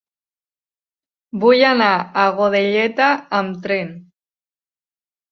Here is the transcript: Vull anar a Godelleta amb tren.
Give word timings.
Vull 1.43 1.59
anar 1.71 1.89
a 2.21 2.23
Godelleta 2.39 3.09
amb 3.41 3.59
tren. 3.67 3.93